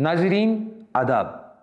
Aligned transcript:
नाजरीन, 0.00 0.86
आदाब। 0.96 1.58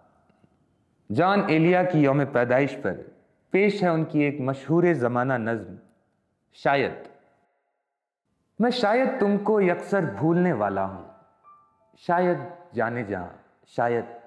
जॉन 1.12 1.50
एलिया 1.50 1.84
की 1.84 2.02
योम 2.02 2.26
पैदाइश 2.26 2.76
पर 2.76 3.16
पेश 3.52 3.84
है 3.84 3.92
उनकी 3.92 4.24
एक 4.24 4.38
मशहूर 4.42 4.94
ज़माना 4.94 5.38
नज्म, 5.38 5.78
शायद। 6.54 7.10
मैं 8.62 8.72
शायद 8.72 9.10
तुमको 9.20 9.62
यकसर 9.62 10.06
भूलने 10.06 10.54
वाला 10.54 10.84
हूँ। 10.84 11.16
शायद, 11.98 12.58
जाने 12.76 13.04
जा 13.04 13.30
शायद। 13.68 14.22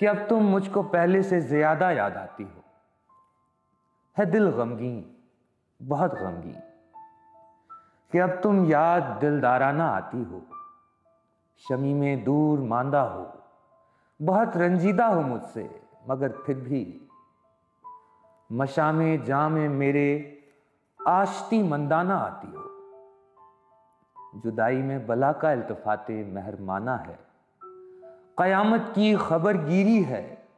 कि 0.00 0.06
अब 0.06 0.28
तुम 0.28 0.42
मुझको 0.42 0.82
पहले 0.82 1.22
से 1.22 1.40
ज़्यादा 1.40 1.90
याद 1.90 2.16
आती 2.16 2.42
हो। 2.42 2.64
है 4.18 4.26
दिल 4.26 4.48
गमगी 4.48 5.26
बहुत 5.82 6.14
गमगी 6.14 6.56
कि 8.12 8.18
अब 8.18 8.30
तुम 8.30 8.70
याद 8.70 9.02
दिलदाराना 9.02 9.88
आती 9.88 10.22
हो। 10.22 10.57
शमी 11.58 11.94
में 11.94 12.24
दूर 12.24 12.60
मांदा 12.60 13.02
हो। 13.02 13.32
बहुत 14.22 14.56
रंजीदा 14.56 15.06
हो 15.06 15.20
मुझसे, 15.20 15.82
मगर 16.08 16.32
फिर 16.32 16.56
भी। 16.56 17.08
मशामे 18.52 19.18
जाम 19.18 19.52
मेरे 19.52 20.38
आशती 21.08 21.62
मंदाना 21.62 22.16
आती 22.16 22.48
हो। 22.48 22.64
जुदाई 24.40 24.76
में 24.76 25.06
बला 25.06 25.32
का 25.32 25.50
अल्तफाते 25.50 26.24
मेहरमाना 26.24 26.96
है। 26.96 27.18
क़यामत 28.38 28.92
की 28.94 29.16
खबर 29.16 29.56
गिरी 29.56 30.02
है। 30.02 30.48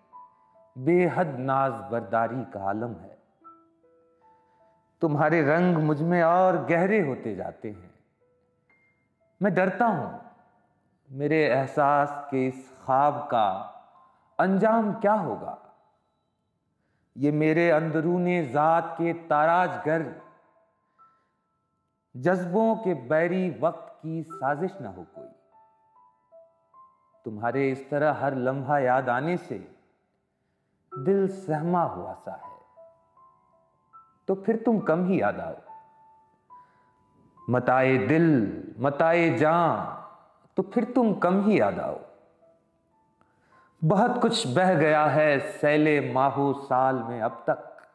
बेहद 0.78 1.38
नाज 1.38 1.72
बरदारी 1.72 2.44
का 2.44 2.68
आलम 2.68 2.92
है। 2.92 3.18
तुम्हारे 5.00 5.42
रंग 5.42 5.76
मुझमें 5.76 6.22
और 6.22 6.64
गहरे 6.64 7.00
होते 7.00 7.34
जाते 7.34 7.70
हैं। 7.70 7.94
मैं 9.42 9.54
डरता 9.54 9.86
हूँ। 9.86 10.29
मेरे 11.10 11.48
एहसास 11.48 12.28
के 12.30 12.46
इस 12.46 12.78
ख्वाब 12.84 13.28
का 13.30 13.48
अंजाम 14.38 14.92
क्या 14.92 15.12
होगा? 15.12 15.58
ये 17.16 17.32
मेरे 17.32 17.70
अंदरूने 17.70 18.46
ज़ात 18.46 18.94
के 18.98 19.12
ताराजगर 19.12 20.04
जज्बों 22.16 22.76
के 22.76 22.94
बैरी 22.94 23.50
वक्त 23.50 23.92
की 24.02 24.22
साजिश 24.22 24.72
ना 24.80 24.88
हो 24.88 25.02
कोई। 25.02 25.28
तुम्हारे 27.24 27.70
इस 27.70 27.90
तरह 27.90 28.12
हर 28.12 28.34
लम्हा 28.34 28.78
याद 28.78 29.08
आने 29.08 29.36
से 29.36 29.74
दिल 30.94 31.28
सहमा 31.28 31.82
हुआ 31.82 32.14
सा 32.14 32.32
है। 32.32 32.58
तो 34.28 34.34
फिर 34.34 34.56
तुम 34.56 34.78
कम 34.80 35.06
ही 35.06 35.20
याद 35.22 35.40
आओ। 35.40 35.56
मताए 37.50 37.98
दिल, 37.98 38.28
मताए 38.78 39.38
जान 39.38 39.99
तो 40.60 40.70
फिर 40.70 40.84
तुम 40.84 41.14
कम 41.14 41.44
ही 41.44 41.60
याद 41.60 41.78
आओ। 41.78 42.00
बहुत 43.84 44.22
कुछ 44.22 44.46
बह 44.46 44.74
गया 44.74 45.06
है 45.06 45.52
सैले 45.52 46.12
माहो 46.12 46.52
साल 46.52 46.94
में 46.94 47.20
अब 47.20 47.44
तक। 47.46 47.88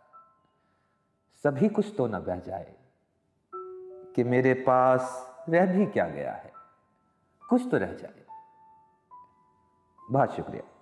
सभी 1.43 1.69
कुछ 1.69 1.93
तो 1.97 2.07
न 2.07 2.19
बह 2.19 2.39
जाए 2.39 2.75
कि 4.15 4.23
मेरे 4.23 4.53
पास 4.53 5.33
रह 5.49 5.65
भी 5.65 5.85
क्या 5.85 6.05
गया 6.05 6.33
है। 6.33 6.53
कुछ 7.49 7.61
तो 7.71 7.77
रह 7.77 7.93
जाए। 7.93 8.25
बहुत 10.11 10.35
शुक्रिया। 10.35 10.74